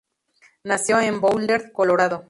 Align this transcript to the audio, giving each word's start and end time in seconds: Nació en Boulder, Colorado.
Nació 0.63 0.99
en 0.99 1.21
Boulder, 1.21 1.71
Colorado. 1.71 2.19